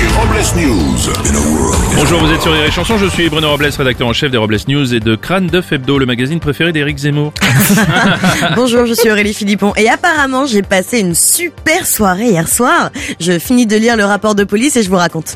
Les 0.00 0.06
Robles 0.06 0.40
News. 0.56 0.96
Bonjour, 1.94 2.20
vous 2.20 2.32
êtes 2.32 2.40
sur 2.40 2.54
les 2.54 2.70
chansons. 2.70 2.96
Je 2.96 3.04
suis 3.04 3.28
Bruno 3.28 3.50
Robles, 3.50 3.68
rédacteur 3.76 4.08
en 4.08 4.14
chef 4.14 4.30
des 4.30 4.38
Robles 4.38 4.56
News 4.66 4.94
et 4.94 5.00
de 5.00 5.14
Crâne 5.14 5.48
de 5.48 5.62
Hebdo, 5.70 5.98
le 5.98 6.06
magazine 6.06 6.40
préféré 6.40 6.72
d'Éric 6.72 6.96
Zemmour. 6.96 7.34
Bonjour, 8.56 8.86
je 8.86 8.94
suis 8.94 9.10
Aurélie 9.10 9.34
Philippon 9.34 9.74
et 9.76 9.90
apparemment 9.90 10.46
j'ai 10.46 10.62
passé 10.62 11.00
une 11.00 11.14
super 11.14 11.86
soirée 11.86 12.30
hier 12.30 12.48
soir. 12.48 12.90
Je 13.20 13.38
finis 13.38 13.66
de 13.66 13.76
lire 13.76 13.98
le 13.98 14.06
rapport 14.06 14.34
de 14.34 14.44
police 14.44 14.74
et 14.76 14.82
je 14.82 14.88
vous 14.88 14.96
raconte. 14.96 15.34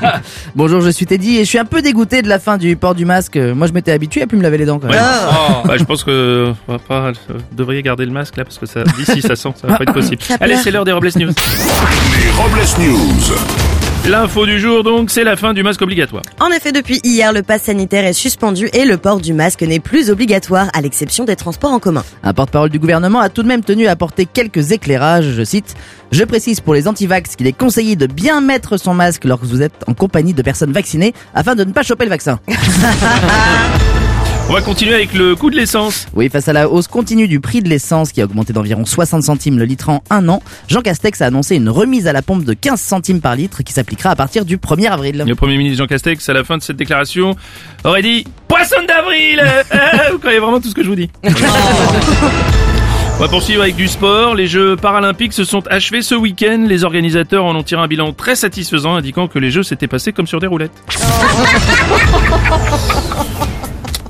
Bonjour, 0.56 0.80
je 0.80 0.90
suis 0.90 1.06
Teddy 1.06 1.36
et 1.36 1.44
je 1.44 1.48
suis 1.48 1.58
un 1.58 1.64
peu 1.64 1.80
dégoûté 1.80 2.22
de 2.22 2.28
la 2.28 2.40
fin 2.40 2.58
du 2.58 2.74
port 2.74 2.96
du 2.96 3.04
masque. 3.04 3.36
Moi, 3.36 3.68
je 3.68 3.72
m'étais 3.72 3.92
habitué 3.92 4.22
à 4.22 4.26
plus 4.26 4.38
me 4.38 4.42
laver 4.42 4.58
les 4.58 4.66
dents 4.66 4.80
quand 4.80 4.88
même. 4.88 4.98
Ouais. 4.98 5.62
Bah, 5.64 5.76
je 5.76 5.84
pense 5.84 6.02
que 6.02 6.52
on 6.66 6.72
va 6.72 6.78
pas, 6.80 7.06
euh, 7.06 7.12
vous 7.28 7.56
devriez 7.56 7.82
garder 7.82 8.06
le 8.06 8.12
masque 8.12 8.36
là 8.36 8.42
parce 8.42 8.58
que 8.58 8.66
ça, 8.66 8.82
d'ici 8.82 9.22
ça 9.22 9.36
sent, 9.36 9.54
ça 9.60 9.68
va 9.68 9.76
pas 9.76 9.84
être 9.84 9.92
possible. 9.92 10.20
Allez, 10.40 10.56
c'est 10.56 10.72
l'heure 10.72 10.84
des 10.84 10.92
Robles 10.92 11.12
News. 11.14 11.30
Les 11.30 12.30
Robles 12.32 12.66
News. 12.80 13.69
L'info 14.08 14.46
du 14.46 14.58
jour 14.58 14.82
donc, 14.82 15.10
c'est 15.10 15.24
la 15.24 15.36
fin 15.36 15.52
du 15.52 15.62
masque 15.62 15.82
obligatoire. 15.82 16.22
En 16.40 16.48
effet, 16.48 16.72
depuis 16.72 17.00
hier, 17.04 17.32
le 17.32 17.42
pass 17.42 17.64
sanitaire 17.64 18.04
est 18.04 18.14
suspendu 18.14 18.68
et 18.72 18.86
le 18.86 18.96
port 18.96 19.20
du 19.20 19.34
masque 19.34 19.60
n'est 19.60 19.78
plus 19.78 20.10
obligatoire 20.10 20.68
à 20.72 20.80
l'exception 20.80 21.24
des 21.24 21.36
transports 21.36 21.70
en 21.70 21.78
commun. 21.78 22.02
Un 22.22 22.32
porte-parole 22.32 22.70
du 22.70 22.78
gouvernement 22.78 23.20
a 23.20 23.28
tout 23.28 23.42
de 23.42 23.48
même 23.48 23.62
tenu 23.62 23.86
à 23.86 23.92
apporter 23.92 24.24
quelques 24.24 24.72
éclairages, 24.72 25.32
je 25.36 25.44
cite. 25.44 25.74
Je 26.12 26.24
précise 26.24 26.60
pour 26.60 26.72
les 26.72 26.88
antivax 26.88 27.36
qu'il 27.36 27.46
est 27.46 27.52
conseillé 27.52 27.94
de 27.94 28.06
bien 28.06 28.40
mettre 28.40 28.78
son 28.78 28.94
masque 28.94 29.24
lorsque 29.26 29.44
vous 29.44 29.62
êtes 29.62 29.84
en 29.86 29.92
compagnie 29.92 30.32
de 30.32 30.42
personnes 30.42 30.72
vaccinées 30.72 31.12
afin 31.34 31.54
de 31.54 31.64
ne 31.64 31.72
pas 31.72 31.82
choper 31.82 32.04
le 32.04 32.10
vaccin. 32.10 32.40
On 34.50 34.52
va 34.52 34.62
continuer 34.62 34.94
avec 34.94 35.14
le 35.14 35.36
coût 35.36 35.48
de 35.48 35.54
l'essence. 35.54 36.08
Oui, 36.12 36.28
face 36.28 36.48
à 36.48 36.52
la 36.52 36.68
hausse 36.68 36.88
continue 36.88 37.28
du 37.28 37.38
prix 37.38 37.62
de 37.62 37.68
l'essence 37.68 38.10
qui 38.10 38.20
a 38.20 38.24
augmenté 38.24 38.52
d'environ 38.52 38.84
60 38.84 39.22
centimes 39.22 39.60
le 39.60 39.64
litre 39.64 39.90
en 39.90 40.02
un 40.10 40.28
an, 40.28 40.42
Jean 40.66 40.80
Castex 40.80 41.22
a 41.22 41.26
annoncé 41.26 41.54
une 41.54 41.68
remise 41.68 42.08
à 42.08 42.12
la 42.12 42.20
pompe 42.20 42.42
de 42.42 42.52
15 42.52 42.80
centimes 42.80 43.20
par 43.20 43.36
litre 43.36 43.62
qui 43.62 43.72
s'appliquera 43.72 44.10
à 44.10 44.16
partir 44.16 44.44
du 44.44 44.56
1er 44.56 44.90
avril. 44.90 45.22
Le 45.24 45.34
Premier 45.36 45.56
ministre 45.56 45.78
Jean 45.78 45.86
Castex, 45.86 46.28
à 46.28 46.32
la 46.32 46.42
fin 46.42 46.58
de 46.58 46.64
cette 46.64 46.76
déclaration, 46.76 47.36
aurait 47.84 48.02
dit 48.02 48.24
«Poisson 48.48 48.82
d'avril 48.88 49.40
Euh, 49.40 49.62
Vous 50.10 50.18
croyez 50.18 50.40
vraiment 50.40 50.60
tout 50.60 50.68
ce 50.68 50.74
que 50.74 50.82
je 50.82 50.88
vous 50.88 50.96
dis? 50.96 51.10
On 53.18 53.22
va 53.22 53.28
poursuivre 53.28 53.62
avec 53.62 53.76
du 53.76 53.86
sport. 53.86 54.34
Les 54.34 54.48
Jeux 54.48 54.74
paralympiques 54.74 55.34
se 55.34 55.44
sont 55.44 55.64
achevés 55.68 56.02
ce 56.02 56.16
week-end. 56.16 56.64
Les 56.66 56.82
organisateurs 56.82 57.44
en 57.44 57.54
ont 57.54 57.62
tiré 57.62 57.80
un 57.80 57.86
bilan 57.86 58.12
très 58.14 58.34
satisfaisant, 58.34 58.96
indiquant 58.96 59.28
que 59.28 59.38
les 59.38 59.52
Jeux 59.52 59.62
s'étaient 59.62 59.86
passés 59.86 60.12
comme 60.12 60.26
sur 60.26 60.40
des 60.40 60.48
roulettes. 60.48 60.72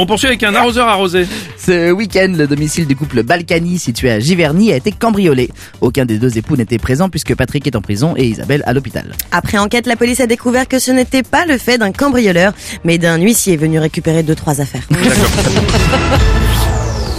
On 0.00 0.06
poursuit 0.06 0.28
avec 0.28 0.44
un 0.44 0.54
arroseur 0.54 0.86
arrosé. 0.86 1.26
Ce 1.58 1.90
week-end, 1.90 2.32
le 2.36 2.46
domicile 2.46 2.86
du 2.86 2.94
couple 2.94 3.24
Balkany 3.24 3.80
situé 3.80 4.12
à 4.12 4.20
Giverny 4.20 4.72
a 4.72 4.76
été 4.76 4.92
cambriolé. 4.92 5.50
Aucun 5.80 6.04
des 6.04 6.18
deux 6.18 6.38
époux 6.38 6.56
n'était 6.56 6.78
présent 6.78 7.08
puisque 7.08 7.34
Patrick 7.34 7.66
est 7.66 7.74
en 7.74 7.80
prison 7.80 8.14
et 8.16 8.24
Isabelle 8.24 8.62
à 8.64 8.72
l'hôpital. 8.72 9.12
Après 9.32 9.58
enquête, 9.58 9.88
la 9.88 9.96
police 9.96 10.20
a 10.20 10.28
découvert 10.28 10.68
que 10.68 10.78
ce 10.78 10.92
n'était 10.92 11.24
pas 11.24 11.46
le 11.46 11.58
fait 11.58 11.78
d'un 11.78 11.90
cambrioleur, 11.90 12.52
mais 12.84 12.98
d'un 12.98 13.18
huissier 13.18 13.56
venu 13.56 13.80
récupérer 13.80 14.22
deux 14.22 14.36
trois 14.36 14.60
affaires. 14.60 14.86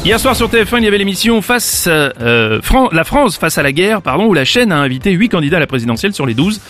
Hier 0.06 0.18
soir 0.18 0.34
sur 0.38 0.48
TF1, 0.50 0.78
il 0.78 0.86
y 0.86 0.88
avait 0.88 0.98
l'émission 0.98 1.42
face 1.42 1.84
euh, 1.90 2.62
Fran- 2.62 2.88
la 2.94 3.04
France 3.04 3.36
face 3.38 3.58
à 3.58 3.64
la 3.64 3.74
guerre, 3.74 4.02
pardon, 4.02 4.28
où 4.28 4.34
la 4.34 4.46
chaîne 4.46 4.72
a 4.72 4.78
invité 4.78 5.12
8 5.12 5.28
candidats 5.28 5.58
à 5.58 5.60
la 5.60 5.68
présidentielle 5.68 6.14
sur 6.14 6.26
les 6.26 6.34
12. 6.34 6.62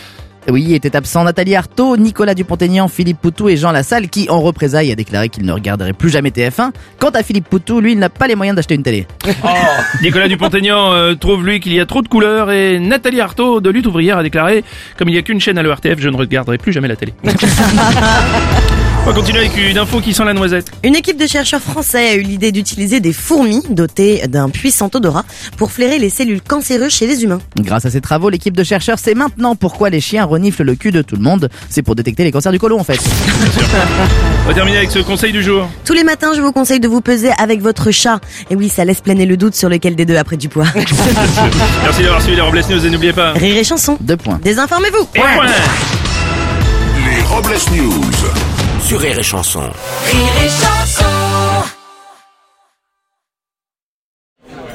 Oui, 0.52 0.74
étaient 0.74 0.96
absents 0.96 1.24
Nathalie 1.24 1.56
Arthaud, 1.56 1.98
Nicolas 1.98 2.34
Dupont-Aignan, 2.34 2.88
Philippe 2.88 3.20
Poutou 3.22 3.50
et 3.50 3.58
Jean 3.58 3.72
Lassalle 3.72 4.10
qui, 4.10 4.30
en 4.30 4.40
représailles, 4.40 4.92
a 4.92 4.96
déclaré 4.96 5.30
qu'il 5.30 5.46
ne 5.46 5.52
regarderait 5.52 5.94
plus 5.94 6.10
jamais 6.10 6.30
TF1. 6.30 6.72
Quant 7.00 7.10
à 7.10 7.24
Philippe 7.24 7.50
Poutou, 7.50 7.80
lui, 7.80 7.94
il 7.94 8.00
n'a 8.00 8.10
pas 8.10 8.28
les 8.28 8.36
moyens 8.36 8.56
d'acheter 8.56 8.76
une 8.76 8.84
télé. 8.84 9.08
Nicolas 10.02 10.28
Dupont-Aignan 10.28 10.94
euh, 10.94 11.16
trouve 11.16 11.46
lui 11.46 11.60
qu'il 11.60 11.74
y 11.74 11.80
a 11.80 11.86
trop 11.86 12.02
de 12.02 12.08
couleurs 12.08 12.52
et 12.52 12.80
Nathalie 12.80 13.22
Arthaud 13.22 13.62
de 13.62 13.70
Lutte 13.70 13.86
ouvrière 13.86 14.18
a 14.18 14.24
déclaré 14.24 14.64
comme 14.98 15.10
il 15.10 15.14
n'y 15.14 15.18
a 15.18 15.22
qu'une 15.22 15.40
chaîne 15.40 15.58
à 15.58 15.64
l'ERTF, 15.64 16.00
je 16.00 16.10
ne 16.10 16.18
regarderai 16.18 16.58
plus 16.58 16.74
jamais 16.74 16.88
la 16.88 16.96
télé. 16.96 17.14
On 19.02 19.12
va 19.12 19.14
continuer 19.14 19.40
avec 19.40 19.58
une 19.58 19.78
info 19.78 20.02
qui 20.02 20.14
sent 20.14 20.24
la 20.26 20.34
noisette. 20.34 20.72
Une 20.84 20.96
équipe 20.96 21.18
de 21.18 21.26
chercheurs 21.26 21.62
français 21.62 22.10
a 22.10 22.14
eu 22.16 22.22
l'idée 22.22 22.52
d'utiliser 22.52 23.00
des 23.00 23.14
fourmis 23.14 23.64
dotées 23.70 24.28
d'un 24.28 24.50
puissant 24.50 24.90
odorat 24.94 25.24
pour 25.58 25.72
flairer 25.72 25.98
les 25.98 26.10
cellules 26.10 26.42
cancéreuses 26.42 26.94
chez 26.94 27.08
les 27.08 27.24
humains. 27.24 27.40
Grâce 27.60 27.86
à 27.86 27.90
ces 27.90 28.02
travaux, 28.02 28.30
l'équipe 28.30 28.56
de 28.56 28.64
chercheurs 28.64 29.00
sait 29.00 29.16
maintenant 29.16 29.56
pourquoi 29.56 29.90
les 29.90 30.00
chiens 30.00 30.26
reniflent 30.26 30.64
le 30.64 30.76
cul 30.76 30.92
de 30.92 31.02
tout 31.02 31.16
le 31.16 31.24
monde. 31.24 31.50
C'est 31.70 31.82
pour 31.82 31.96
détecter 31.96 32.24
les 32.24 32.32
cancers 32.32 32.52
du 32.52 32.60
côlon, 32.60 32.80
en 32.80 32.84
fait. 32.84 33.00
On 34.46 34.48
va 34.50 34.54
terminer 34.54 34.78
avec 34.78 34.92
ce 34.92 35.00
conseil 35.00 35.32
du 35.32 35.42
jour. 35.42 35.68
Tous 35.86 35.94
les 35.94 36.04
matins, 36.04 36.34
je 36.36 36.42
vous 36.42 36.52
conseille 36.52 36.80
de 36.80 36.88
vous 36.88 37.02
peser 37.02 37.32
avec 37.40 37.62
votre 37.62 37.90
chat. 37.92 38.20
Et 38.52 38.56
oui, 38.56 38.70
ça 38.70 38.86
laisse 38.86 39.02
planer 39.02 39.26
le 39.26 39.38
doute 39.38 39.56
sur 39.56 39.70
lequel 39.70 39.96
des 39.96 40.06
deux 40.06 40.18
a 40.18 40.24
pris 40.24 40.38
du 40.38 40.50
poids. 40.50 40.66
Merci 40.76 42.04
d'avoir 42.04 42.22
suivi 42.22 42.36
les 42.36 42.42
Robles 42.42 42.62
News 42.70 42.86
et 42.86 42.90
n'oubliez 42.90 43.14
pas. 43.14 43.32
Rire 43.34 43.58
et 43.58 43.64
chanson. 43.64 43.98
Deux 44.02 44.18
points. 44.18 44.40
Désinformez-vous. 44.44 45.08
Et 45.16 45.20
point. 45.20 45.46
Les 47.08 47.22
Robles 47.24 47.58
News. 47.76 48.59
Sur 48.82 49.00
Rire 49.00 49.20
et 49.20 49.24
Chanson. 49.24 49.62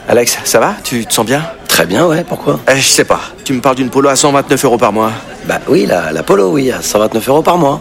Alex, 0.09 0.38
ça 0.44 0.60
va? 0.60 0.75
Tu 0.84 1.04
te 1.06 1.12
sens 1.12 1.25
bien? 1.26 1.42
Très 1.69 1.87
bien, 1.87 2.06
ouais, 2.06 2.25
pourquoi? 2.25 2.60
Euh, 2.69 2.76
Je 2.76 2.82
sais 2.82 3.04
pas. 3.04 3.20
Tu 3.44 3.53
me 3.53 3.60
parles 3.60 3.76
d'une 3.76 3.91
polo 3.91 4.09
à 4.09 4.16
129 4.16 4.65
euros 4.65 4.78
par 4.78 4.92
mois. 4.92 5.12
Bah 5.47 5.59
oui, 5.69 5.87
la, 5.87 6.12
la 6.12 6.22
Polo, 6.22 6.50
oui, 6.53 6.70
à 6.70 6.81
129 6.82 7.28
euros 7.28 7.42
par 7.42 7.59
mois. 7.59 7.81